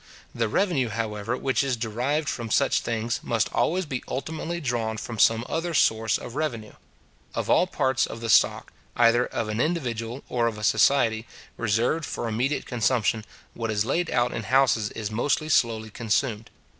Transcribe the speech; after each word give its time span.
The 0.33 0.47
revenue, 0.47 0.89
however, 0.89 1.37
which 1.37 1.63
is 1.63 1.77
derived 1.77 2.27
from 2.27 2.49
such 2.49 2.79
things, 2.81 3.19
must 3.21 3.53
always 3.53 3.85
be 3.85 4.03
ultimately 4.07 4.59
drawn 4.59 4.97
from 4.97 5.19
some 5.19 5.45
other 5.47 5.75
source 5.75 6.17
of 6.17 6.33
revenue. 6.33 6.71
Of 7.35 7.51
all 7.51 7.67
parts 7.67 8.07
of 8.07 8.19
the 8.19 8.27
stock, 8.27 8.73
either 8.95 9.27
of 9.27 9.47
an 9.47 9.59
individual 9.61 10.23
or 10.27 10.47
of 10.47 10.57
a 10.57 10.63
society, 10.63 11.27
reserved 11.55 12.05
for 12.05 12.27
immediate 12.27 12.65
consumption, 12.65 13.25
what 13.53 13.69
is 13.69 13.85
laid 13.85 14.09
out 14.09 14.33
in 14.33 14.41
houses 14.41 14.89
is 14.93 15.11
most 15.11 15.47
slowly 15.51 15.91
consumed. 15.91 16.49